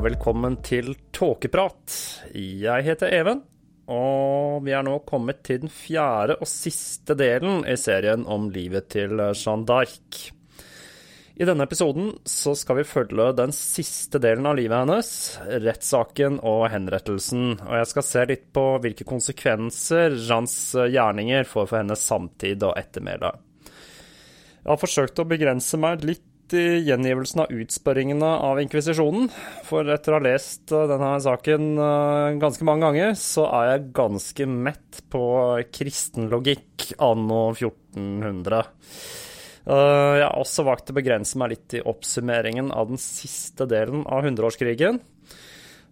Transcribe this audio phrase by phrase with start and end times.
[0.00, 1.94] velkommen til Tåkeprat.
[2.32, 3.42] Jeg heter Even,
[3.90, 8.88] og vi er nå kommet til den fjerde og siste delen i serien om livet
[8.94, 10.20] til Jeanne d'Arc.
[11.40, 15.12] I denne episoden så skal vi følge den siste delen av livet hennes,
[15.66, 20.58] rettssaken og henrettelsen, og jeg skal se litt på hvilke konsekvenser Jeannes
[20.96, 23.34] gjerninger får for hennes samtid og ettermæle.
[24.60, 29.28] Jeg har forsøkt å begrense meg litt i gjengivelsen av utspørringene av inkvisisjonen.
[29.68, 33.88] For etter å ha lest eh, denne saken eh, ganske mange ganger, så er jeg
[33.96, 35.24] ganske mett på
[35.74, 38.62] kristenlogikk anno 1400.
[39.70, 44.06] Eh, jeg har også valgt å begrense meg litt i oppsummeringen av den siste delen
[44.08, 45.00] av hundreårskrigen.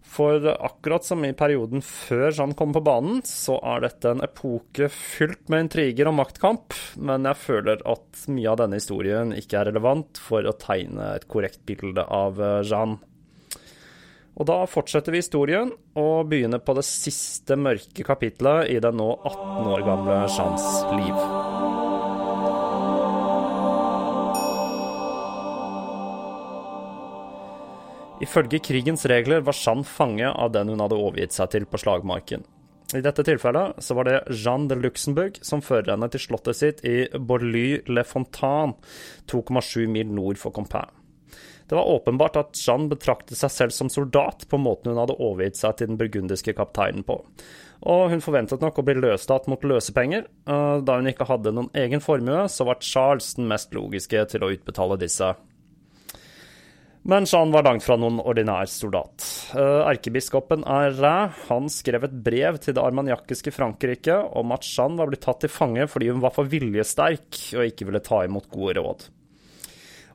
[0.08, 4.88] For akkurat som i perioden før Jean kom på banen, så er dette en epoke
[4.92, 9.70] fylt med intriger og maktkamp, men jeg føler at mye av denne historien ikke er
[9.70, 12.96] relevant for å tegne et korrekt bilde av eh, Jean.
[14.38, 19.10] Og da fortsetter vi historien, og begynner på det siste mørke kapitlet i den nå
[19.18, 21.37] 18 år gamle Jeans liv.
[28.18, 32.42] Ifølge krigens regler var Jeanne fange av den hun hadde overgitt seg til på slagmarken.
[32.96, 36.80] I dette tilfellet så var det Jeanne de Luxembourg som fører henne til slottet sitt
[36.88, 38.74] i Borly-le-Fontaine,
[39.28, 40.94] 2,7 mil nord for Compagne.
[41.68, 45.60] Det var åpenbart at Jeanne betraktet seg selv som soldat på måten hun hadde overgitt
[45.60, 47.20] seg til den burgundiske kapteinen på,
[47.86, 50.24] og hun forventet nok å bli løslatt mot løsepenger.
[50.48, 54.50] Da hun ikke hadde noen egen formue, så var Charles den mest logiske til å
[54.56, 55.34] utbetale disse.
[57.08, 59.24] Men han var langt fra noen ordinær soldat.
[59.56, 65.08] Eh, erkebiskopen Arræ han skrev et brev til det armaniakiske Frankrike om at Jeanne var
[65.08, 68.76] blitt tatt til fange fordi hun var for viljesterk og ikke ville ta imot gode
[68.76, 69.06] råd.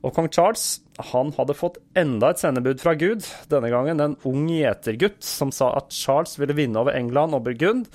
[0.03, 0.83] Og kong Charles
[1.14, 5.71] han hadde fått enda et sendebud fra Gud, denne gangen en ung gjetergutt som sa
[5.80, 7.87] at Charles ville vinne over England og Burgund,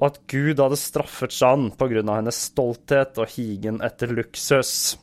[0.00, 2.02] og at Gud hadde straffet Jeanne pga.
[2.02, 4.96] hennes stolthet og higen etter luksus.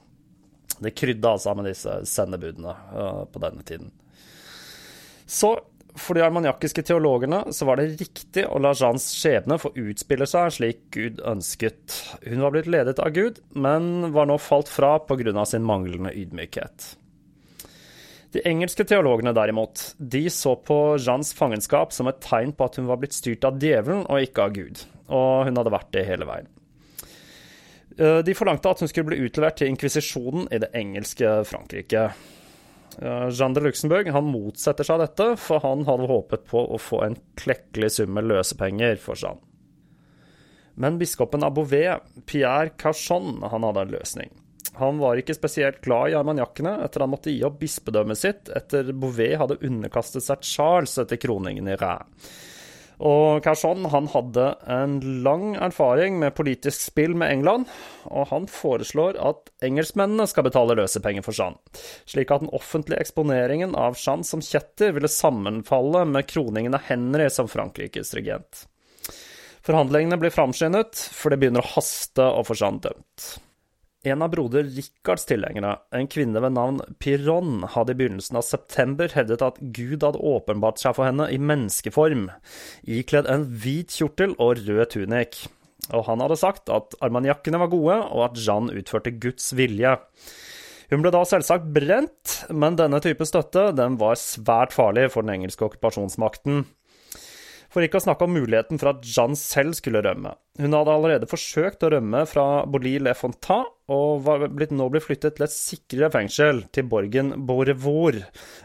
[0.84, 3.90] Det krydda altså med disse sendebudene uh, på denne tiden.
[5.28, 5.56] Så
[5.98, 10.54] for de armaniakiske teologene så var det riktig å la Jeans skjebne få utspille seg
[10.54, 11.96] slik Gud ønsket.
[12.28, 15.46] Hun var blitt ledet av Gud, men var nå falt fra pga.
[15.46, 16.96] sin manglende ydmykhet.
[18.36, 22.90] De engelske teologene derimot, de så på Jeans fangenskap som et tegn på at hun
[22.90, 26.28] var blitt styrt av djevelen og ikke av Gud, og hun hadde vært det hele
[26.28, 26.52] veien.
[27.98, 32.04] Eh, de forlangte at hun skulle bli utlevert til inkvisisjonen i det engelske Frankrike.
[33.02, 37.04] Eh, Jean de Luxembourg han motsetter seg dette, for han hadde håpet på å få
[37.08, 39.42] en klekkelig sum med løsepenger for Jean.
[40.78, 44.36] Men biskopen av Beauvais, Pierre Cachon, han hadde en løsning.
[44.78, 48.92] Han var ikke spesielt glad i armaniakkene etter han måtte gi opp bispedømmet sitt etter
[48.94, 52.30] Beauvais hadde underkastet seg Charles etter kroningen i Rheims.
[52.98, 57.68] Og Kersson han hadde en lang erfaring med politisk spill med England,
[58.10, 61.62] og han foreslår at engelskmennene skal betale løsepenger for Jeanne,
[62.10, 67.30] slik at den offentlige eksponeringen av Jeanne som kjetter ville sammenfalle med kroningen av Henry
[67.34, 68.66] som Frankrikes regent.
[69.68, 73.34] Forhandlingene blir framskyndet, for det begynner å haste å få Jeanne dømt.
[74.06, 79.10] En av broder Rikards tilhengere, en kvinne ved navn Piron, hadde i begynnelsen av september
[79.10, 82.28] hevdet at Gud hadde åpenbart seg for henne i menneskeform,
[82.86, 85.40] ikledd en hvit kjortel og rød tunik.
[85.90, 89.98] Og han hadde sagt at armaniakkene var gode, og at Jeanne utførte Guds vilje.
[90.92, 95.40] Hun ble da selvsagt brent, men denne type støtte den var svært farlig for den
[95.40, 96.68] engelske okkupasjonsmakten.
[97.78, 100.32] For ikke å snakke om muligheten for at Jeanne selv skulle rømme.
[100.58, 105.46] Hun hadde allerede forsøkt å rømme fra Bolly-le-Fontat, og var blitt, nå blitt flyttet til
[105.46, 108.18] et sikrere fengsel, til borgen Beaurevoir,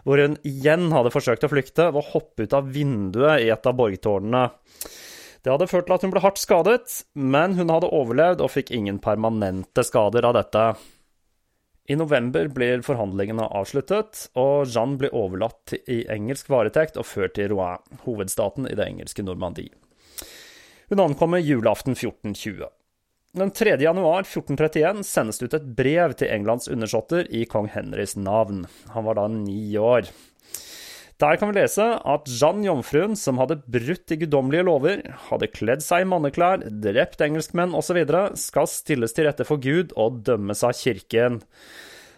[0.09, 3.69] hvor hun igjen hadde forsøkt å flykte ved å hoppe ut av vinduet i et
[3.69, 4.47] av borgtårnene.
[5.45, 8.73] Det hadde ført til at hun ble hardt skadet, men hun hadde overlevd og fikk
[8.73, 10.67] ingen permanente skader av dette.
[11.91, 17.51] I november blir forhandlingene avsluttet, og Jeanne blir overlatt i engelsk varetekt og ført til
[17.51, 19.75] Rouen, hovedstaten i det engelske Normandie.
[20.93, 22.69] Hun ankommer julaften 1420.
[23.33, 23.79] Den 3.
[23.81, 28.67] januar 1431 sendes det ut et brev til Englands undersåtter i kong Henrys navn.
[28.93, 30.11] Han var da ni år.
[31.23, 35.85] Der kan vi lese at Jeanne Jomfruen, som hadde brutt de guddommelige lover, hadde kledd
[35.85, 38.01] seg i manneklær, drept engelskmenn osv.,
[38.41, 41.39] skal stilles til rette for Gud og dømmes av kirken.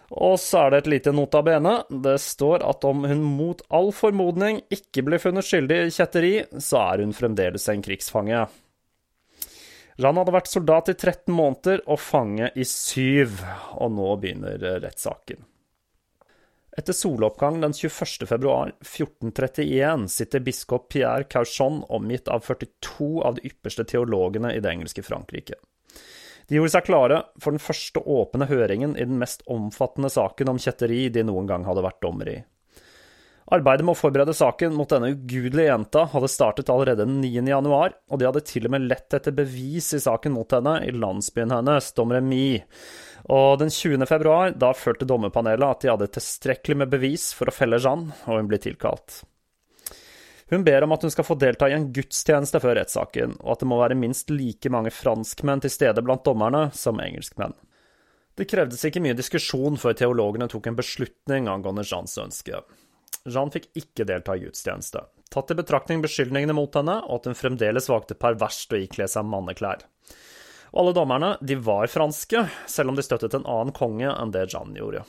[0.09, 1.77] Og så er det et lite nota bene.
[1.89, 6.81] Det står at om hun mot all formodning ikke blir funnet skyldig i kjetteri, så
[6.87, 8.45] er hun fremdeles en krigsfange.
[10.01, 13.37] Jeanne hadde vært soldat i 13 måneder og fange i syv,
[13.77, 15.45] og nå begynner rettssaken.
[16.77, 18.27] Etter soloppgang den 21.
[18.27, 24.73] februar 1431 sitter biskop Pierre Cauchon omgitt av 42 av de ypperste teologene i det
[24.73, 25.55] engelske Frankrike.
[26.47, 30.59] De gjorde seg klare for den første åpne høringen i den mest omfattende saken om
[30.61, 32.37] kjetteri de noen gang hadde vært dommer i.
[33.55, 37.43] Arbeidet med å forberede saken mot denne ugudelige jenta hadde startet allerede den 9.
[37.45, 40.89] januar, og de hadde til og med lett etter bevis i saken mot henne i
[40.93, 42.47] landsbyen hennes, Domremy.
[43.25, 44.05] Og den 20.
[44.05, 48.37] februar, da følte dommerpanelet at de hadde tilstrekkelig med bevis for å felle Jeanne, og
[48.37, 49.23] hun blir tilkalt.
[50.53, 53.63] Hun ber om at hun skal få delta i en gudstjeneste før rettssaken, og at
[53.63, 57.55] det må være minst like mange franskmenn til stede blant dommerne som engelskmenn.
[58.37, 62.61] Det krevdes ikke mye diskusjon før teologene tok en beslutning angående Jeans ønske.
[63.25, 65.01] Jeanne fikk ikke delta i gudstjeneste,
[65.33, 69.25] tatt i betraktning beskyldningene mot henne, og at hun fremdeles valgte perverst å ikle seg
[69.25, 69.87] manneklær.
[70.75, 74.49] Og alle dommerne de var franske, selv om de støttet en annen konge enn det
[74.51, 75.05] Jeanne gjorde.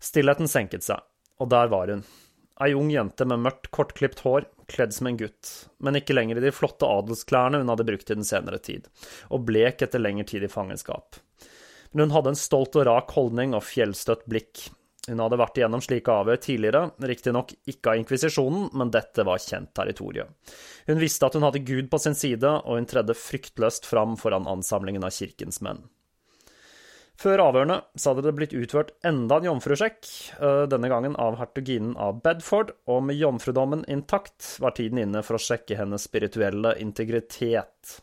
[0.00, 1.02] Stillheten senket seg,
[1.36, 2.06] og der var hun.
[2.64, 5.50] Ei ung jente med mørkt, kortklipt hår, kledd som en gutt,
[5.84, 8.88] men ikke lenger i de flotte adelsklærne hun hadde brukt i den senere tid,
[9.28, 11.20] og blek etter lengre tid i fangenskap.
[11.92, 14.70] Men hun hadde en stolt og rak holdning og fjellstøtt blikk,
[15.08, 19.72] hun hadde vært igjennom slike avhør tidligere, riktignok ikke av inkvisisjonen, men dette var kjent
[19.76, 20.30] territorium.
[20.88, 24.48] Hun visste at hun hadde Gud på sin side, og hun tredde fryktløst fram foran
[24.50, 25.86] ansamlingen av kirkens menn.
[27.18, 31.96] Før avhørene så hadde det blitt utført enda en jomfrusjekk, eh, denne gangen av hertuginen
[31.98, 37.98] av Bedford, og med jomfrudommen intakt var tiden inne for å sjekke hennes spirituelle integritet.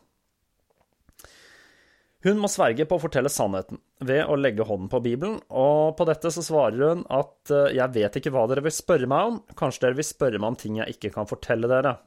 [2.25, 6.07] Hun må sverge på å fortelle sannheten ved å legge hånden på Bibelen, og på
[6.09, 9.37] dette så svarer hun at eh, jeg vet ikke hva dere vil spørre meg om,
[9.53, 11.99] kanskje dere vil spørre meg om ting jeg ikke kan fortelle dere.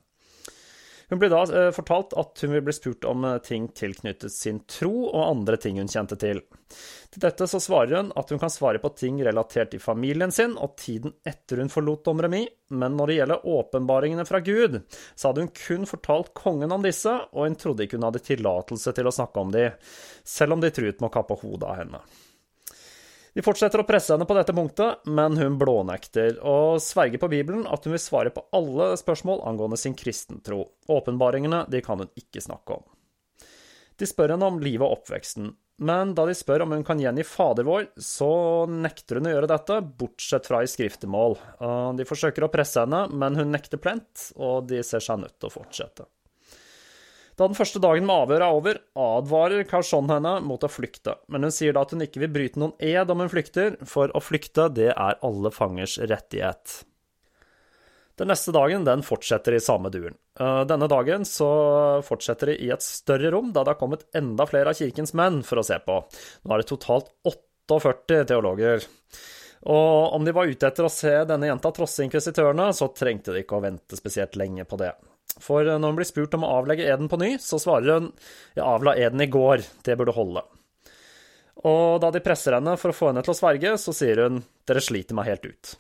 [1.08, 4.60] Hun blir da eh, fortalt at hun vil bli spurt om eh, ting tilknyttet sin
[4.68, 6.42] tro og andre ting hun kjente til.
[7.08, 10.58] Til dette så svarer hun at hun kan svare på ting relatert til familien sin
[10.60, 12.44] og tiden etter hun forlot Domremy,
[12.76, 14.82] men når det gjelder åpenbaringene fra Gud,
[15.14, 18.92] så hadde hun kun fortalt kongen om disse, og hun trodde ikke hun hadde tillatelse
[18.92, 19.70] til å snakke om de,
[20.28, 22.04] selv om de truet med å kappe hodet av henne.
[23.38, 27.68] De fortsetter å presse henne på dette punktet, men hun blånekter, og sverger på Bibelen
[27.70, 30.64] at hun vil svare på alle spørsmål angående sin kristentro.
[30.90, 32.82] Åpenbaringene de kan hun ikke snakke om.
[33.94, 35.52] De spør henne om livet og oppveksten,
[35.86, 38.32] men da de spør om hun kan gjengi Fader vår, så
[38.66, 41.38] nekter hun å gjøre dette, bortsett fra i skriftemål.
[41.94, 45.46] De forsøker å presse henne, men hun nekter plent, og de ser seg nødt til
[45.46, 46.10] å fortsette.
[47.38, 51.46] Da den første dagen med avhør er over, advarer Carson henne mot å flykte, men
[51.46, 54.22] hun sier da at hun ikke vil bryte noen ed om hun flykter, for å
[54.22, 56.80] flykte, det er alle fangers rettighet.
[58.18, 60.16] Den neste dagen den fortsetter i samme duren.
[60.40, 61.50] Eh, denne dagen så
[62.02, 65.44] fortsetter de i et større rom, da det har kommet enda flere av kirkens menn
[65.46, 66.00] for å se på.
[66.42, 68.82] Nå er det totalt 48 teologer.
[69.70, 73.44] Og om de var ute etter å se denne jenta trosse inkvisitørene, så trengte de
[73.44, 74.90] ikke å vente spesielt lenge på det.
[75.42, 78.12] For når hun blir spurt om å avlegge eden på ny, så svarer hun
[78.56, 80.44] jeg avla eden i går, det burde holde.
[81.66, 84.42] Og da de presser henne for å få henne til å sverge, så sier hun
[84.68, 85.74] dere sliter meg helt ut.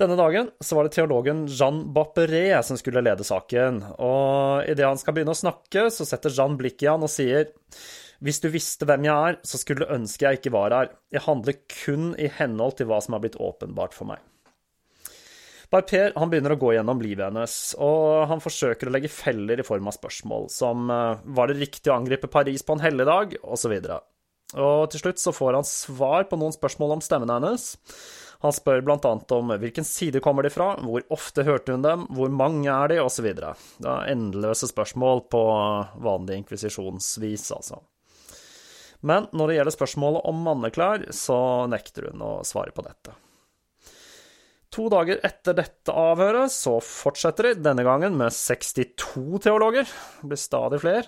[0.00, 4.98] Denne dagen så var det teologen Jean Bapperet som skulle lede saken, og idet han
[4.98, 7.52] skal begynne å snakke, så setter Jean blikket i han og sier
[8.24, 10.92] hvis du visste hvem jeg er, så skulle du ønske jeg ikke var her.
[11.12, 14.22] Jeg handler kun i henhold til hva som har blitt åpenbart for meg.
[15.72, 19.66] Barper han begynner å gå gjennom livet hennes, og han forsøker å legge feller i
[19.66, 23.72] form av spørsmål som eh, var det riktig å angripe Paris på en helligdag, osv.
[23.78, 24.04] Og,
[24.60, 27.72] og til slutt så får han svar på noen spørsmål om stemmen hennes.
[28.44, 32.28] Han spør annet om hvilken side kommer de fra, hvor ofte hørte hun dem, hvor
[32.28, 33.30] mange er de, osv.
[33.32, 35.42] Det er endeløse spørsmål på
[36.04, 37.80] vanlig inkvisisjonsvis, altså.
[39.04, 41.38] Men når det gjelder spørsmålet om manneklær, så
[41.72, 43.16] nekter hun å svare på dette.
[44.74, 49.86] To dager etter dette avhøret så fortsetter de, denne gangen med 62 teologer.
[49.86, 51.04] Det blir stadig flere.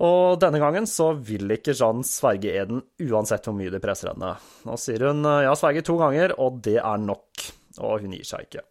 [0.00, 4.32] Og denne gangen så vil ikke Jeanne sverge eden uansett hvor mye de presser henne.
[4.64, 7.52] Nå sier hun 'jeg har sverget to ganger, og det er nok',
[7.82, 8.64] og hun gir seg ikke.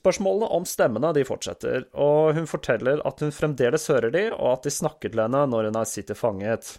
[0.00, 4.62] Spørsmålene om stemmene de fortsetter, og hun forteller at hun fremdeles hører de, og at
[4.62, 6.78] de snakker til henne når hun sitter fanget.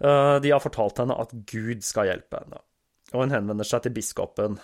[0.00, 2.60] Eh, de har fortalt henne at Gud skal hjelpe henne
[3.12, 4.56] og hun henvender seg til biskopen.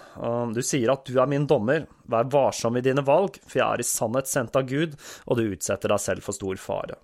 [0.57, 3.85] Du sier at du er min dommer, vær varsom i dine valg, for jeg er
[3.85, 4.97] i sannhet sendt av Gud,
[5.29, 6.97] og du utsetter deg selv for stor fare.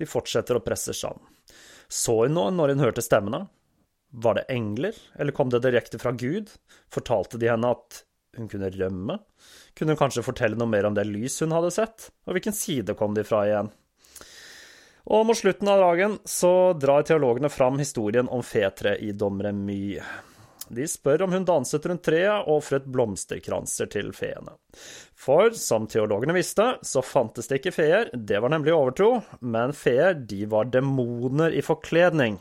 [0.00, 1.28] De fortsetter å presse Jeanne.
[1.92, 3.44] Så hun noe når hun hørte stemmene?
[4.12, 6.48] Var det engler, eller kom det direkte fra Gud?
[6.92, 8.02] Fortalte de henne at
[8.36, 9.18] hun kunne rømme?
[9.76, 12.08] Kunne hun kanskje fortelle noe mer om det lys hun hadde sett?
[12.24, 13.72] Og hvilken side kom de fra igjen?
[15.10, 19.98] Og mot slutten av dagen så drar teologene fram historien om fetreet i Domremy.
[20.72, 24.54] De spør om hun danset rundt treet og ofret blomsterkranser til feene.
[25.18, 30.14] For som teologene visste, så fantes det ikke feer, det var nemlig overtro, men feer,
[30.14, 32.38] de var demoner i forkledning.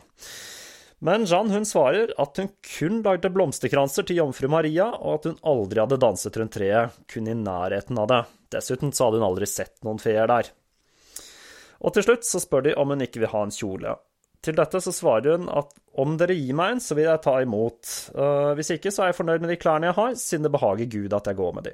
[1.01, 5.39] Men Jeanne hun svarer at hun kun lagde blomsterkranser til jomfru Maria, og at hun
[5.51, 8.23] aldri hadde danset rundt treet, kun i nærheten av det.
[8.53, 10.53] Dessuten så hadde hun aldri sett noen feer der.
[11.81, 13.95] Og til slutt så spør de om hun ikke vil ha en kjole.
[14.41, 15.69] Til dette så svarer hun at
[16.01, 17.93] om dere gir meg en, så vil jeg ta imot.
[18.15, 20.89] Uh, hvis ikke, så er jeg fornøyd med de klærne jeg har, siden det behager
[20.89, 21.73] Gud at jeg går med de.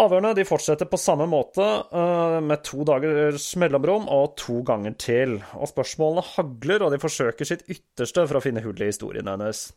[0.00, 5.38] Avhørene de fortsetter på samme måte, uh, med to dagers mellomrom og to ganger til.
[5.56, 9.70] Og spørsmålene hagler, og de forsøker sitt ytterste for å finne hull i historien hennes.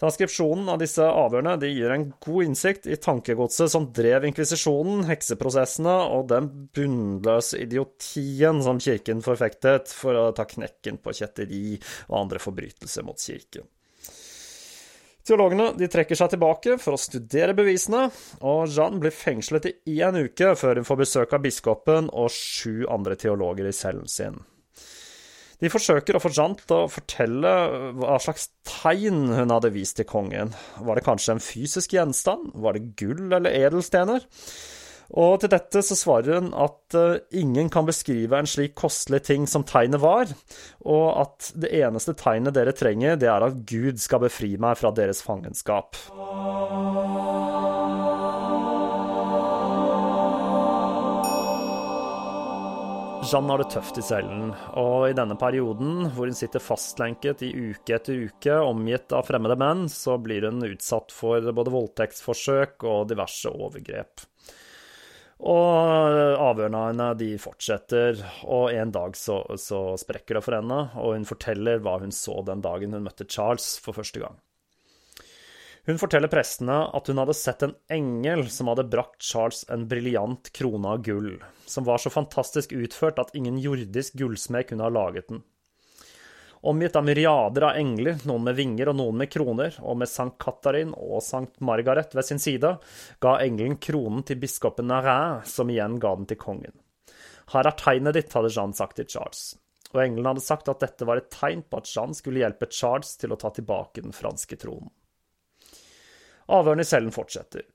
[0.00, 5.96] Transkripsjonen av disse avhørene de gir en god innsikt i tankegodset som drev inkvisisjonen, hekseprosessene
[6.14, 11.76] og den bunnløse idiotien som kirken forfektet for å ta knekken på kjetteri
[12.08, 13.68] og andre forbrytelser mot kirken.
[15.28, 18.06] Teologene de trekker seg tilbake for å studere bevisene,
[18.40, 22.88] og Jeanne blir fengslet i én uke før hun får besøk av biskopen og sju
[22.88, 24.40] andre teologer i cellen sin.
[25.60, 27.50] De forsøker å få Jant å fortelle
[28.00, 30.54] hva slags tegn hun hadde vist til kongen.
[30.80, 32.54] Var det kanskje en fysisk gjenstand?
[32.56, 34.24] Var det gull eller edelstener?
[35.10, 39.48] Og til dette så svarer hun at uh, ingen kan beskrive en slik kostelig ting
[39.50, 40.30] som tegnet var,
[40.86, 44.94] og at det eneste tegnet dere trenger, det er at Gud skal befri meg fra
[44.94, 45.98] deres fangenskap.
[53.20, 54.48] Jeanne har det tøft i cellen,
[54.80, 59.58] og i denne perioden, hvor hun sitter fastlenket i uke etter uke, omgitt av fremmede
[59.60, 64.24] menn, så blir hun utsatt for både voldtektsforsøk og diverse overgrep.
[65.40, 70.82] Og avhørene av henne de fortsetter, og en dag så, så sprekker det for henne,
[70.96, 74.40] og hun forteller hva hun så den dagen hun møtte Charles for første gang.
[75.88, 80.52] Hun forteller prestene at hun hadde sett en engel som hadde brakt Charles en briljant
[80.52, 85.30] krone av gull, som var så fantastisk utført at ingen jordisk gullsmed kunne ha laget
[85.32, 85.40] den.
[86.60, 90.36] Omgitt av myriader av engler, noen med vinger og noen med kroner, og med Sankt
[90.44, 92.74] Katarin og Sankt Margaret ved sin side,
[93.24, 96.76] ga engelen kronen til biskopen Narin, som igjen ga den til kongen.
[97.54, 99.54] Her er tegnet ditt, hadde Jeanne sagt til Charles,
[99.94, 103.16] og engelen hadde sagt at dette var et tegn på at Jeanne skulle hjelpe Charles
[103.16, 104.92] til å ta tilbake den franske tronen.
[106.50, 107.66] Avhørene i cellen fortsetter,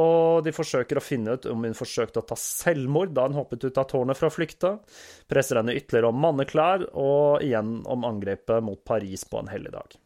[0.00, 3.66] og de forsøker å finne ut om hun forsøkte å ta selvmord da hun hoppet
[3.66, 4.76] ut av tårnet for å flykte,
[5.28, 9.98] presser henne ytterligere om manneklær, og igjen om angrepet mot Paris på en helligdag.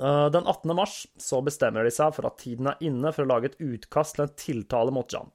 [0.00, 0.74] Eh, den 18.
[0.74, 4.16] mars så bestemmer de seg for at tiden er inne for å lage et utkast
[4.16, 5.28] til en tiltale mot Jan.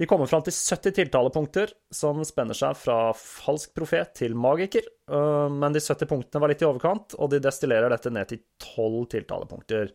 [0.00, 5.48] De kommer fram til 70 tiltalepunkter, som spenner seg fra falsk profet til magiker, eh,
[5.54, 8.42] men de 70 punktene var litt i overkant, og de destillerer dette ned til
[8.74, 9.92] 12 tiltalepunkter.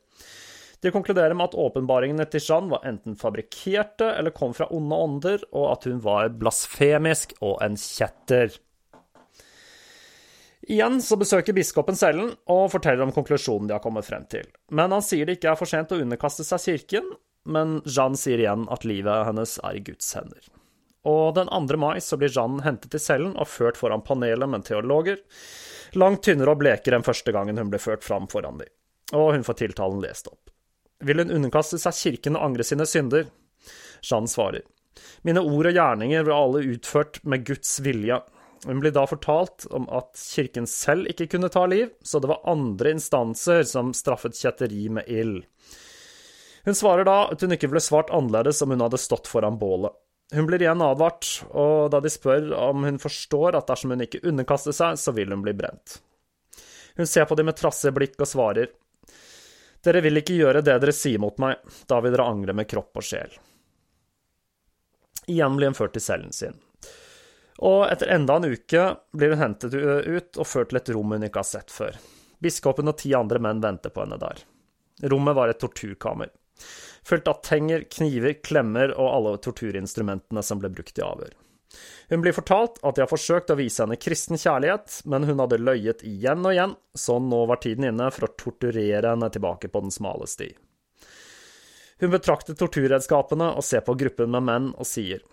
[0.85, 5.45] De konkluderer med at åpenbaringene til Jeanne var enten fabrikkerte eller kom fra onde ånder,
[5.49, 8.53] og at hun var blasfemisk og en kjetter.
[10.69, 14.45] Igjen så besøker biskopen cellen og forteller om konklusjonen de har kommet frem til.
[14.69, 17.09] Men han sier det ikke er for sent å underkaste seg kirken,
[17.49, 20.53] men Jeanne sier igjen at livet hennes er i Guds hender.
[21.09, 21.81] Og den 2.
[21.81, 25.17] mai så blir Jeanne hentet til cellen og ført foran panelet med teologer,
[25.97, 28.69] langt tynnere og blekere enn første gangen hun ble ført fram foran dem.
[29.17, 30.51] Og hun får tiltalen lest opp.
[31.03, 33.27] Vil hun underkaste seg kirken og angre sine synder?
[34.05, 34.63] Jeanne svarer.
[35.27, 38.21] Mine ord og gjerninger ble alle utført med Guds vilje.
[38.65, 42.45] Hun blir da fortalt om at kirken selv ikke kunne ta liv, så det var
[42.49, 45.43] andre instanser som straffet kjetteri med ild.
[46.65, 49.93] Hun svarer da at hun ikke ville svart annerledes om hun hadde stått foran bålet.
[50.33, 54.23] Hun blir igjen advart, og da de spør om hun forstår at dersom hun ikke
[54.25, 55.99] underkaster seg, så vil hun bli brent.
[56.97, 58.71] Hun ser på dem med trassige blikk og svarer,
[59.85, 63.01] dere vil ikke gjøre det dere sier mot meg, da vil dere angre med kropp
[63.01, 63.35] og sjel.
[65.31, 66.57] Igjen blir hun ført til cellen sin.
[67.65, 68.83] Og etter enda en uke
[69.15, 71.95] blir hun hentet ut og ført til et rom hun ikke har sett før.
[72.43, 74.43] Biskopen og ti andre menn venter på henne der.
[75.09, 76.29] Rommet var et torturkammer,
[77.03, 81.33] fylt av tenger, kniver, klemmer og alle torturinstrumentene som ble brukt i avhør.
[82.09, 85.61] Hun blir fortalt at de har forsøkt å vise henne kristen kjærlighet, men hun hadde
[85.61, 89.85] løyet igjen og igjen, så nå var tiden inne for å torturere henne tilbake på
[89.85, 90.51] den smale sti.
[92.03, 95.23] Hun betrakter torturredskapene og ser på gruppen med menn og sier,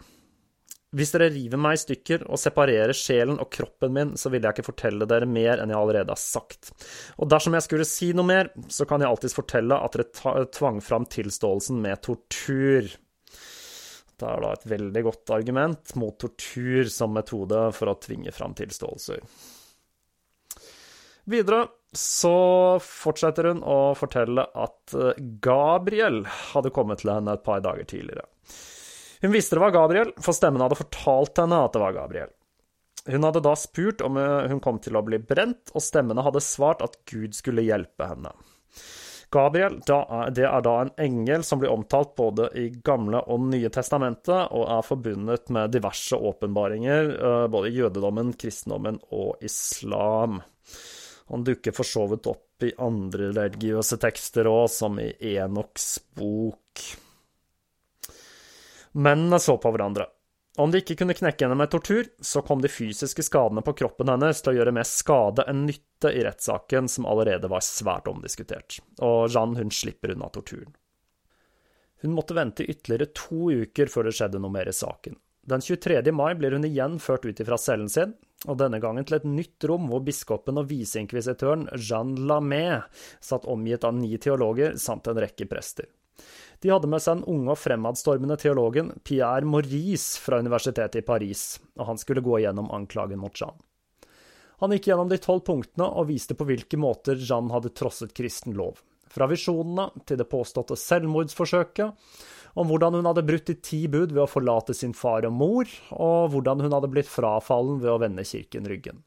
[0.93, 4.53] Hvis dere river meg i stykker og separerer sjelen og kroppen min, så vil jeg
[4.53, 6.69] ikke fortelle dere mer enn jeg allerede har sagt.
[7.17, 10.83] Og dersom jeg skulle si noe mer, så kan jeg alltids fortelle at dere tvang
[10.85, 12.93] fram tilståelsen med tortur.
[14.23, 18.55] Dette er da et veldig godt argument mot tortur som metode for å tvinge fram
[18.55, 19.23] tilståelser.
[21.33, 27.61] Videre så fortsetter hun å fortelle at eh, Gabriel hadde kommet til henne et par
[27.67, 28.25] dager tidligere.
[29.23, 32.33] Hun visste det var Gabriel, for stemmen hadde fortalt henne at det var Gabriel.
[33.11, 36.43] Hun hadde da spurt om eh, hun kom til å bli brent, og stemmene hadde
[36.43, 38.33] svart at Gud skulle hjelpe henne.
[39.33, 44.53] Gabriel det er da en engel som blir omtalt både i Gamle og Nye testamentet,
[44.53, 50.43] og er forbundet med diverse åpenbaringer, eh, både i jødedommen, kristendommen og islam.
[51.33, 56.85] Han dukker for så vidt opp i andre religiøse tekster òg, som i Enoks bok.
[58.93, 60.11] Mennene så på hverandre.
[60.61, 64.11] Om de ikke kunne knekke henne med tortur, så kom de fysiske skadene på kroppen
[64.13, 68.77] hennes til å gjøre mer skade enn nytte i rettssaken, som allerede var svært omdiskutert,
[69.01, 70.75] og Jeanne hun slipper unna torturen.
[72.03, 75.17] Hun måtte vente ytterligere to uker før det skjedde noe mer i saken.
[75.49, 76.03] Den 23.
[76.13, 78.13] mai blir hun igjen ført ut ifra cellen sin,
[78.45, 82.83] og denne gangen til et nytt rom hvor biskopen og viseinkvisitøren Jeanne Lamé
[83.23, 85.89] satt omgitt av ni teologer samt en rekke prester.
[86.63, 91.57] De hadde med seg den unge og fremadstormende teologen Pierre Maurice fra universitetet i Paris,
[91.75, 93.57] og han skulle gå gjennom anklagen mot Jean.
[94.63, 98.55] Han gikk gjennom de tolv punktene og viste på hvilke måter Jean hadde trosset kristen
[98.55, 98.79] lov,
[99.11, 101.99] fra visjonene til det påståtte selvmordsforsøket,
[102.55, 105.75] om hvordan hun hadde brutt de ti bud ved å forlate sin far og mor,
[105.97, 109.03] og hvordan hun hadde blitt frafallen ved å vende kirken ryggen.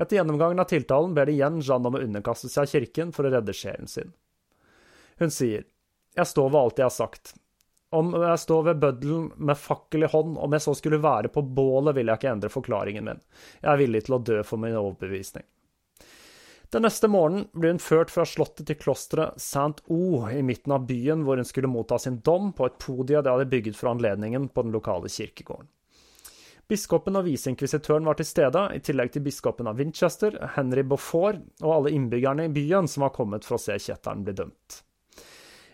[0.00, 3.36] Etter gjennomgangen av tiltalen ber de igjen Jeanne om å underkaste seg kirken for å
[3.36, 4.16] redde sjelen sin.
[5.20, 5.68] Hun sier,
[6.14, 7.34] jeg står ved alt jeg har sagt.
[7.94, 11.44] Om jeg står ved bøddelen med fakkel i hånd, om jeg så skulle være på
[11.46, 13.20] bålet, vil jeg ikke endre forklaringen min.
[13.60, 15.46] Jeg er villig til å dø for min overbevisning.
[16.74, 21.22] Den neste morgenen blir hun ført fra slottet til klosteret Saint-O i midten av byen,
[21.22, 24.64] hvor hun skulle motta sin dom på et podie de hadde bygget for anledningen på
[24.66, 25.70] den lokale kirkegården.
[26.66, 31.76] Biskopen og viseinkvisitøren var til stede, i tillegg til biskopen av Winchester, Henry Beaufort og
[31.76, 34.80] alle innbyggerne i byen som var kommet for å se kjetteren bli dømt.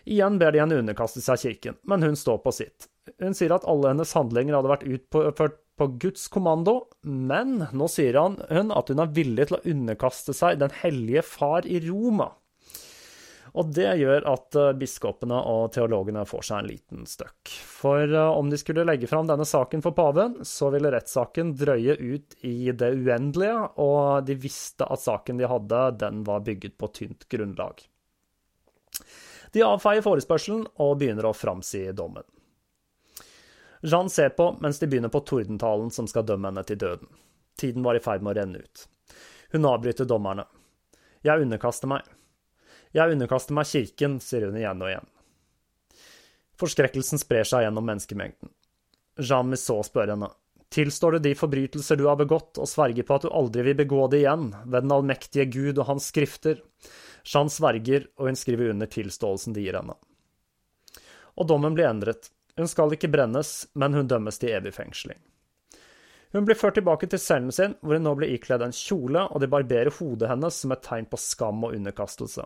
[0.05, 2.87] Igjen ber de henne underkaste seg kirken, men hun står på sitt.
[3.21, 8.19] Hun sier at alle hennes handlinger hadde vært utført på Guds kommando, men nå sier
[8.19, 12.31] han, hun at hun er villig til å underkaste seg Den hellige far i Roma.
[13.57, 17.51] Og det gjør at eh, biskopene og teologene får seg en liten støkk.
[17.51, 21.97] For eh, om de skulle legge fram denne saken for paven, så ville rettssaken drøye
[21.99, 26.93] ut i det uendelige, og de visste at saken de hadde, den var bygget på
[26.95, 27.83] tynt grunnlag.
[29.51, 32.23] De avfeier forespørselen og begynner å framsi dommen.
[33.81, 37.09] Jeanne ser på mens de begynner på tordentalen som skal dømme henne til døden.
[37.57, 38.85] Tiden var i ferd med å renne ut.
[39.51, 40.45] Hun avbryter dommerne.
[41.25, 42.05] Jeg underkaster meg.
[42.95, 45.09] Jeg underkaster meg kirken, sier hun igjen og igjen.
[46.61, 48.51] Forskrekkelsen sprer seg gjennom menneskemengden.
[49.19, 50.29] Jeanne Missot spør henne.
[50.71, 54.05] Tilstår du de forbrytelser du har begått, og sverger på at du aldri vil begå
[54.11, 56.61] det igjen, ved den allmektige Gud og hans skrifter?
[57.27, 59.97] Jean sverger, og hun skriver under tilståelsen de gir henne.
[61.39, 62.31] Og dommen blir endret.
[62.57, 65.19] Hun skal ikke brennes, men hun dømmes til evig fengsling.
[66.31, 69.43] Hun blir ført tilbake til cellen sin, hvor hun nå blir ikledd en kjole, og
[69.43, 72.45] de barberer hodet hennes som et tegn på skam og underkastelse.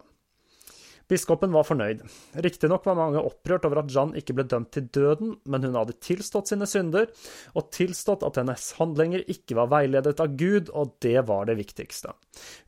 [1.11, 2.01] Biskopen var fornøyd.
[2.41, 5.97] Riktignok var mange opprørt over at Jeanne ikke ble dømt til døden, men hun hadde
[6.01, 7.11] tilstått sine synder,
[7.53, 12.15] og tilstått at hennes handlinger ikke var veiledet av Gud, og det var det viktigste.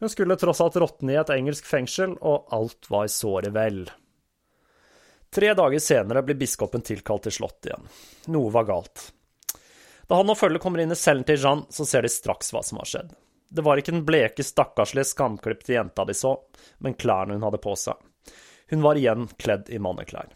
[0.04, 3.88] Hun skulle tross alt råtne i et engelsk fengsel, og alt var såre vel.
[5.34, 7.90] Tre dager senere blir biskopen tilkalt til slottet igjen.
[8.38, 9.10] Noe var galt.
[10.08, 12.62] Da han og følget kommer inn i cellen til Jeanne, så ser de straks hva
[12.64, 13.10] som har skjedd.
[13.50, 16.34] Det var ikke den bleke, stakkarslige, skamklipte jenta de så,
[16.84, 18.00] men klærne hun hadde på seg.
[18.72, 20.34] Hun var igjen kledd i manneklær.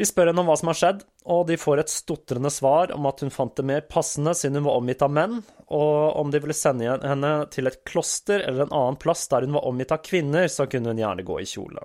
[0.00, 3.04] De spør henne om hva som har skjedd, og de får et stotrende svar om
[3.06, 6.40] at hun fant det mer passende siden hun var omgitt av menn, og om de
[6.42, 10.00] ville sende henne til et kloster eller en annen plass der hun var omgitt av
[10.02, 11.84] kvinner, så kunne hun gjerne gå i kjole.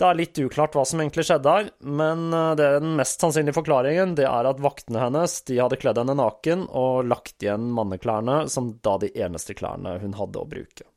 [0.00, 4.14] Det er litt uklart hva som egentlig skjedde her, men eh, den mest sannsynlige forklaringen
[4.16, 8.72] det er at vaktene hennes de hadde kledd henne naken og lagt igjen manneklærne som
[8.80, 10.88] da de eneste klærne hun hadde å bruke.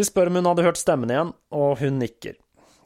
[0.00, 2.38] De spør om hun hadde hørt stemmen igjen, og hun nikker.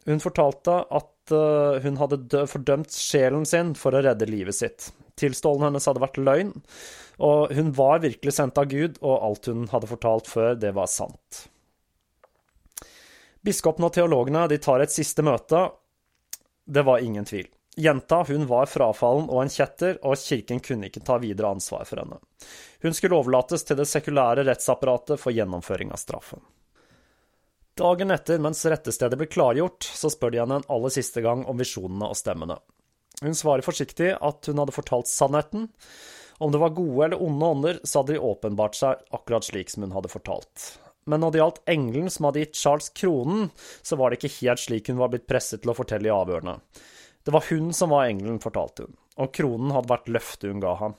[0.08, 4.88] Hun fortalte at uh, hun hadde fordømt sjelen sin for å redde livet sitt.
[5.20, 6.50] Tilstålen hennes hadde vært løgn,
[7.22, 10.90] og hun var virkelig sendt av Gud, og alt hun hadde fortalt før, det var
[10.90, 11.44] sant.
[13.46, 15.68] Biskopen og teologene de tar et siste møte.
[16.66, 17.46] Det var ingen tvil.
[17.78, 22.02] Jenta hun var frafallen og en kjetter, og kirken kunne ikke ta videre ansvar for
[22.02, 22.18] henne.
[22.82, 26.42] Hun skulle overlates til det sekulære rettsapparatet for gjennomføring av straffen.
[27.74, 31.58] Dagen etter, mens rettestedet blir klargjort, så spør de henne en aller siste gang om
[31.58, 32.60] visjonene og stemmene.
[33.22, 35.66] Hun svarer forsiktig at hun hadde fortalt sannheten.
[36.38, 39.86] Om det var gode eller onde ånder, så hadde de åpenbart seg akkurat slik som
[39.86, 40.68] hun hadde fortalt.
[41.10, 43.50] Men når det gjaldt engelen som hadde gitt Charles kronen,
[43.82, 46.60] så var det ikke helt slik hun var blitt presset til å fortelle i avhørene.
[47.26, 50.76] Det var hun som var engelen, fortalte hun, og kronen hadde vært løftet hun ga
[50.78, 50.94] ham.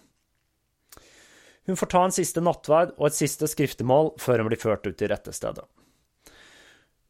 [1.65, 4.97] Hun får ta en siste nattverd og et siste skriftemål før hun blir ført ut
[4.99, 5.65] til rettestedet.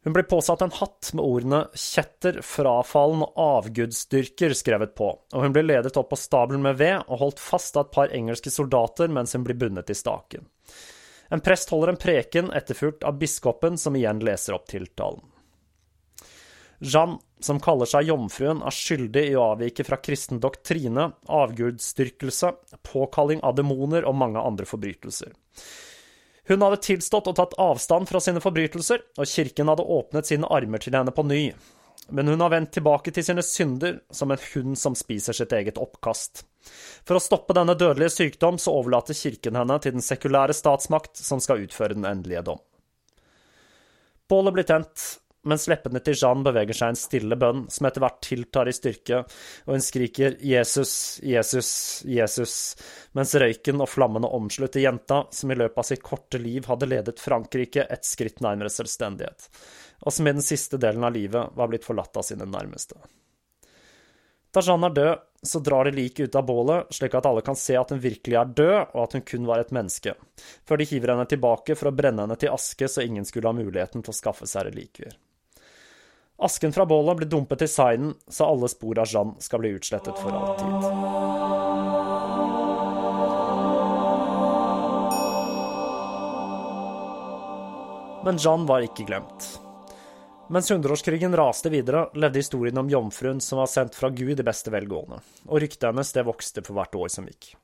[0.06, 5.54] Hun blir påsatt en hatt med ordene 'kjetter, frafallen og avgudsdyrker' skrevet på, og hun
[5.56, 9.10] blir ledet opp på stabelen med ved og holdt fast av et par engelske soldater
[9.10, 10.46] mens hun blir bundet i staken.
[11.34, 15.26] En prest holder en preken, etterfulgt av biskopen, som igjen leser opp tiltalen.
[16.78, 22.52] Jeanne, som kaller seg jomfruen, er skyldig i å avvike fra kristen doktrine, avgudsdyrkelse,
[22.86, 25.34] påkalling av demoner og mange andre forbrytelser.
[26.46, 30.82] Hun hadde tilstått og tatt avstand fra sine forbrytelser, og kirken hadde åpnet sine armer
[30.82, 31.48] til henne på ny.
[32.14, 35.80] Men hun har vendt tilbake til sine synder som en hund som spiser sitt eget
[35.82, 36.44] oppkast.
[37.06, 41.42] For å stoppe denne dødelige sykdom så overlater kirken henne til den sekulære statsmakt som
[41.42, 42.62] skal utføre den endelige dom.
[44.30, 45.02] Bålet blir tent,
[45.48, 49.22] mens leppene til Jeanne beveger seg en stille bønn som etter hvert tiltar i styrke,
[49.66, 51.70] og hun skriker 'Jesus, Jesus,
[52.04, 52.58] Jesus',
[53.18, 57.22] mens røyken og flammene omslutter jenta, som i løpet av sitt korte liv hadde ledet
[57.22, 59.48] Frankrike et skritt nærmere selvstendighet,
[60.02, 62.98] og som i den siste delen av livet var blitt forlatt av sine nærmeste.
[64.56, 67.58] Da Jeanne er død, så drar de liket ut av bålet, slik at alle kan
[67.60, 70.14] se at hun virkelig er død, og at hun kun var et menneske,
[70.64, 73.56] før de hiver henne tilbake for å brenne henne til aske så ingen skulle ha
[73.56, 75.12] muligheten til å skaffe seg relikvier.
[76.38, 80.18] Asken fra bålet blir dumpet i Seinen, så alle spor av Jeanne skal bli utslettet
[80.20, 80.66] for alltid.
[88.26, 89.46] Men Jeanne var ikke glemt.
[90.52, 94.70] Mens hundreårskrigen raste videre, levde historien om jomfruen som var sendt fra Gud i beste
[94.70, 97.54] velgående, og ryktet hennes det vokste for hvert år som gikk.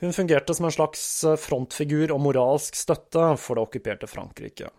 [0.00, 1.02] Hun fungerte som en slags
[1.42, 4.70] frontfigur og moralsk støtte for det okkuperte Frankrike.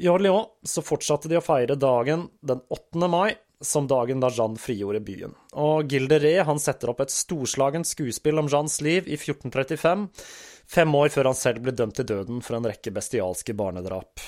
[0.00, 3.08] I Orléans så fortsatte de å feire dagen den 8.
[3.08, 5.34] mai som dagen da Jeanne frigjorde byen.
[5.54, 10.08] Og Gilderé han setter opp et storslagent skuespill om Jeannes liv i 1435,
[10.66, 14.24] fem år før han selv ble dømt til døden for en rekke bestialske barnedrap.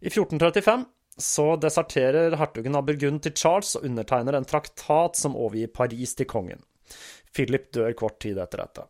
[0.00, 0.86] I 1435
[1.18, 6.28] så deserterer hertugen av Burgund til Charles og undertegner en traktat som overgir Paris til
[6.30, 6.62] kongen.
[7.34, 8.86] Philip dør kort tid etter dette.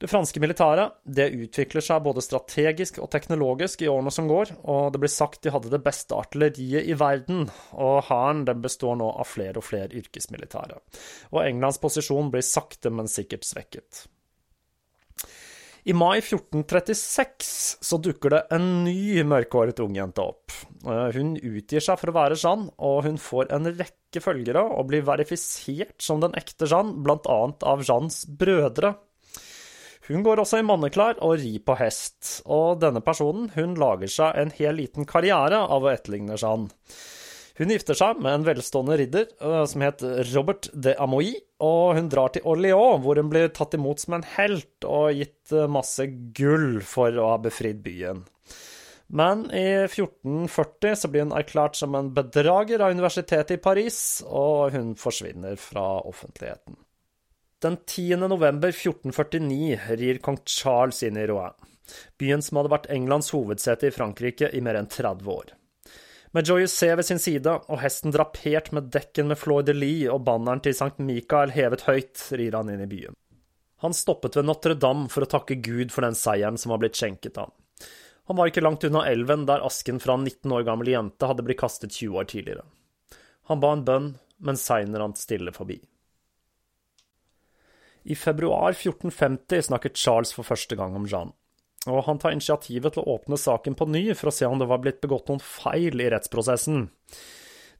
[0.00, 4.94] Det franske militæret det utvikler seg både strategisk og teknologisk i årene som går, og
[4.94, 9.28] det blir sagt de hadde det beste artilleriet i verden, og hæren består nå av
[9.28, 10.78] flere og flere yrkesmilitære.
[11.34, 14.06] Og Englands posisjon blir sakte, men sikkert svekket.
[15.88, 20.52] I mai 1436 så dukker det en ny mørkhåret ungjente opp.
[20.84, 25.04] Hun utgir seg for å være Jeanne, og hun får en rekke følgere og blir
[25.08, 28.94] verifisert som den ekte Jeanne, annet av Jeannes brødre.
[30.08, 34.38] Hun går også i manneklær og rir på hest, og denne personen hun lager seg
[34.40, 36.72] en hel liten karriere av å etterligne Jeanne.
[37.60, 42.08] Hun gifter seg med en velstående ridder uh, som het Robert de Amoy, og hun
[42.08, 46.06] drar til Orléans, hvor hun blir tatt imot som en helt og gitt uh, masse
[46.36, 48.24] gull for å ha befridd byen.
[49.12, 54.70] Men i 1440 så blir hun erklært som en bedrager av universitetet i Paris, og
[54.72, 56.78] hun forsvinner fra offentligheten.
[57.62, 58.16] Den 10.
[58.16, 61.52] november 1449 rir kong Charles inn i Rouen,
[62.16, 65.50] byen som hadde vært Englands hovedsete i Frankrike i mer enn 30 år.
[66.32, 70.24] Med Joyce ved sin side og hesten drapert med dekken med Floyd de Lis og
[70.24, 73.18] banneren til Sankt Michael hevet høyt, rir han inn i byen.
[73.84, 77.36] Han stoppet ved Notre-Dame for å takke Gud for den seieren som var blitt skjenket
[77.44, 77.52] ham.
[78.32, 81.44] Han var ikke langt unna elven der asken fra en 19 år gammel jente hadde
[81.44, 82.64] blitt kastet 20 år tidligere.
[83.52, 85.82] Han ba en bønn, men seieren rant stille forbi.
[88.02, 91.34] I februar 1450 snakket Charles for første gang om Jeanne,
[91.88, 94.68] og han tar initiativet til å åpne saken på ny for å se om det
[94.70, 96.88] var blitt begått noen feil i rettsprosessen.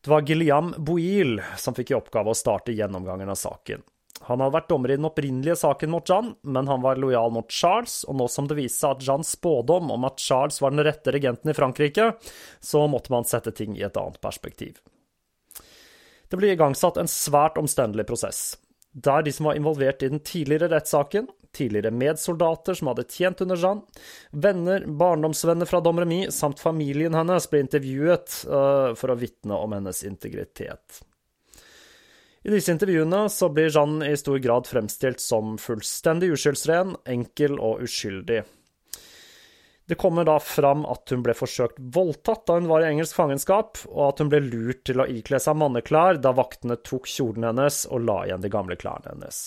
[0.00, 3.82] Det var Gilliam Bouil som fikk i oppgave å starte gjennomgangen av saken.
[4.28, 7.48] Han hadde vært dommer i den opprinnelige saken mot Jeanne, men han var lojal mot
[7.52, 10.84] Charles, og nå som det viste seg at Jeannes spådom om at Charles var den
[10.84, 12.12] rette regenten i Frankrike,
[12.60, 14.82] så måtte man sette ting i et annet perspektiv.
[16.28, 18.42] Det ble igangsatt en svært omstendelig prosess
[18.92, 23.58] der de som var involvert i den tidligere rettssaken, tidligere medsoldater som hadde tjent under
[23.58, 29.74] Jeanne, venner, barndomsvenner fra Domremy samt familien hennes ble intervjuet uh, for å vitne om
[29.78, 31.02] hennes integritet.
[32.40, 37.84] I disse intervjuene så blir Jeanne i stor grad fremstilt som fullstendig uskyldsren, enkel og
[37.84, 38.44] uskyldig.
[39.90, 43.80] Det kommer da fram at hun ble forsøkt voldtatt da hun var i engelsk fangenskap,
[43.90, 47.80] og at hun ble lurt til å ikle seg manneklær da vaktene tok kjolen hennes
[47.90, 49.40] og la igjen de gamle klærne hennes.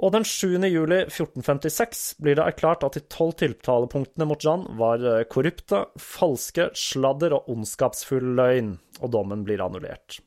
[0.00, 0.64] Og den 7.
[0.72, 6.70] juli 1456 blir det erklært at de tolv tiltalepunktene mot Jeanne var eh, korrupte, falske,
[6.72, 8.70] sladder og ondskapsfull løgn,
[9.02, 10.22] og dommen blir annullert.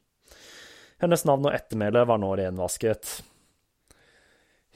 [1.02, 3.16] Hennes navn og ettermæle var nå renvasket.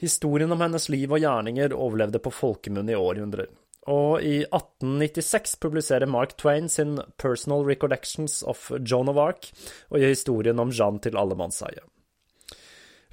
[0.02, 3.46] Historien om hennes liv og gjerninger overlevde på folkemunne i århundrer.
[3.86, 9.52] Og i 1896 publiserer Mark Twain sin Personal Recollections of Joan of Arc
[9.90, 11.84] og gir historien om Jeanne til allemannseie.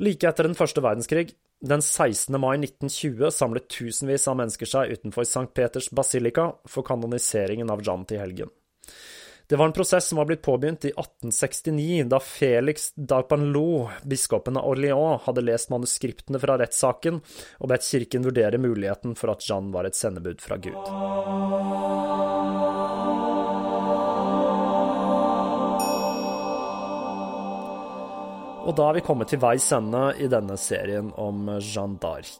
[0.01, 2.33] Like etter den første verdenskrig, den 16.
[2.41, 5.45] mai 1920, samlet tusenvis av mennesker seg utenfor St.
[5.55, 8.51] Peters basilika for kanoniseringen av Jeanne til helgen.
[9.47, 14.69] Det var en prosess som var blitt påbegynt i 1869, da Felix d'Arpanlot, biskopen av
[14.69, 17.19] Orléans, hadde lest manuskriptene fra rettssaken
[17.59, 20.79] og bedt kirken vurdere muligheten for at Jeanne var et sendebud fra Gud.
[28.63, 32.39] Og da er vi kommet til veis ende i denne serien om Jeanne d'Arc.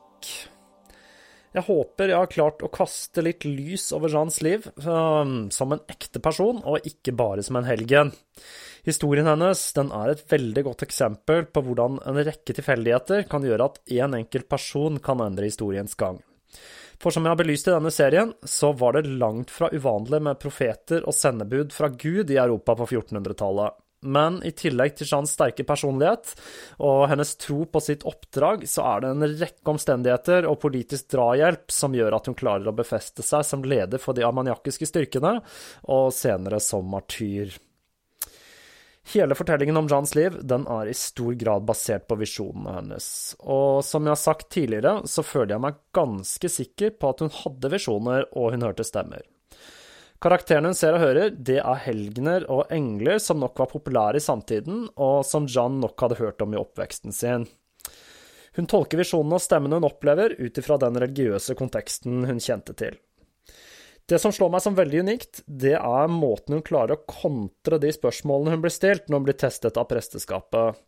[1.54, 5.84] Jeg håper jeg har klart å kaste litt lys over Jeans liv, um, som en
[5.92, 8.10] ekte person, og ikke bare som en helgen.
[8.84, 13.80] Historien hennes er et veldig godt eksempel på hvordan en rekke tilfeldigheter kan gjøre at
[13.94, 16.20] én enkelt person kan endre historiens gang.
[17.00, 20.42] For som jeg har belyst i denne serien, så var det langt fra uvanlig med
[20.42, 23.83] profeter og sendebud fra Gud i Europa på 1400-tallet.
[24.04, 26.34] Men i tillegg til Jeans sterke personlighet
[26.84, 31.72] og hennes tro på sitt oppdrag, så er det en rekke omstendigheter og politisk drahjelp
[31.74, 35.38] som gjør at hun klarer å befeste seg som leder for de armaniakiske styrkene,
[35.90, 37.54] og senere som martyr.
[39.12, 43.08] Hele fortellingen om Jeans liv den er i stor grad basert på visjonene hennes,
[43.42, 47.34] og som jeg har sagt tidligere, så føler jeg meg ganske sikker på at hun
[47.42, 49.26] hadde visjoner og hun hørte stemmer.
[50.24, 54.24] Karakterene hun ser og hører, det er helgener og engler som nok var populære i
[54.24, 57.44] samtiden, og som John nok hadde hørt om i oppveksten sin.
[58.56, 62.96] Hun tolker visjonene og stemmene hun opplever, ut ifra den religiøse konteksten hun kjente til.
[64.08, 67.92] Det som slår meg som veldig unikt, det er måten hun klarer å kontre de
[67.92, 70.80] spørsmålene hun blir stilt når hun blir testet av presteskapet.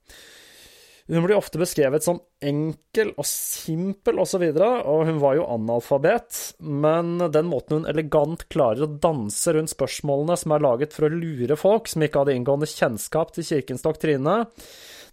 [1.07, 6.39] Hun blir ofte beskrevet som enkel og simpel osv., og, og hun var jo analfabet,
[6.65, 11.13] men den måten hun elegant klarer å danse rundt spørsmålene som er laget for å
[11.13, 14.39] lure folk som ikke hadde inngående kjennskap til kirkens doktrine,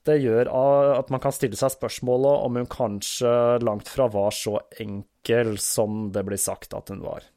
[0.09, 0.48] det gjør
[0.96, 6.09] at man kan stille seg spørsmålet om hun kanskje langt fra var så enkel som
[6.14, 7.28] det blir sagt at hun var.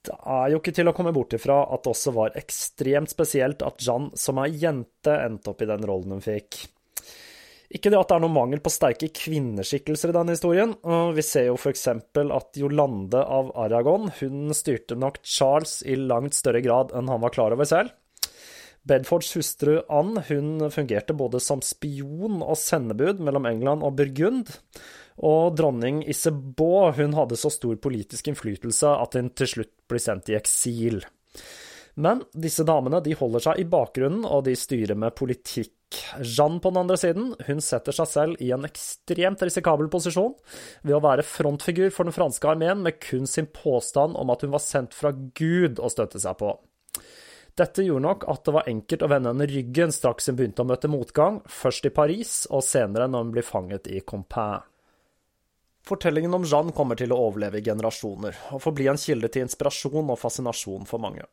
[0.00, 3.62] Det er jo ikke til å komme bort ifra at det også var ekstremt spesielt
[3.62, 6.64] at Jeanne, som er jente, endte opp i den rollen hun fikk.
[7.70, 10.72] Ikke det at det er noen mangel på sterke kvinneskikkelser i denne historien.
[11.14, 11.86] Vi ser jo f.eks.
[11.86, 17.34] at Jolande av Aragon hun styrte nok Charles i langt større grad enn han var
[17.36, 17.94] klar over selv.
[18.82, 24.50] Bedfords hustru Anne hun fungerte både som spion og sendebud mellom England og Burgund.
[25.20, 30.32] Og dronning Isabeau hun hadde så stor politisk innflytelse at hun til slutt ble sendt
[30.32, 31.04] i eksil.
[32.00, 35.76] Men disse damene de holder seg i bakgrunnen, og de styrer med politikk
[36.22, 40.36] Jeanne på den andre siden, hun setter seg selv i en ekstremt risikabel posisjon
[40.86, 44.54] ved å være frontfigur for den franske armeen med kun sin påstand om at hun
[44.54, 46.54] var sendt fra Gud å støtte seg på.
[47.58, 50.70] Dette gjorde nok at det var enkelt å vende henne ryggen straks hun begynte å
[50.70, 54.62] møte motgang, først i Paris og senere når hun blir fanget i Compain.
[55.84, 60.12] Fortellingen om Jeanne kommer til å overleve i generasjoner, og forbli en kilde til inspirasjon
[60.12, 61.26] og fascinasjon for mange.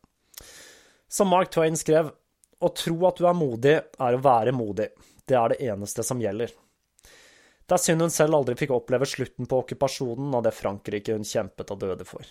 [1.08, 2.12] Som Mark Twain skrev,
[2.60, 4.90] å tro at du er modig, er å være modig.
[5.28, 6.52] Det er det eneste som gjelder.
[7.68, 11.28] Det er synd hun selv aldri fikk oppleve slutten på okkupasjonen av det Frankrike hun
[11.28, 12.28] kjempet og døde for.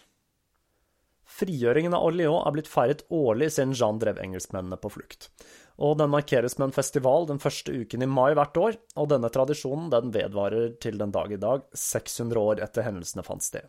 [1.36, 5.28] Frigjøringen av Orléans er blitt feiret årlig siden Jean drev engelskmennene på flukt.
[5.76, 9.32] Og den markeres med en festival den første uken i mai hvert år, og denne
[9.32, 13.66] tradisjonen den vedvarer til den dag i dag, 600 år etter hendelsene fant sted.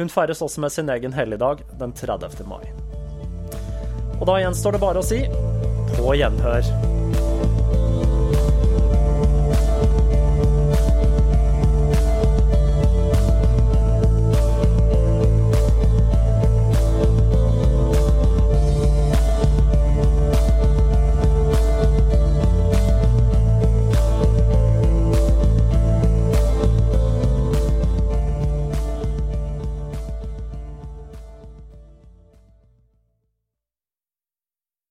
[0.00, 2.42] Hun feires også med sin egen helligdag den 30.
[2.48, 2.64] mai.
[4.20, 5.22] Og da gjenstår det bare å si
[5.96, 6.66] på gjenhør.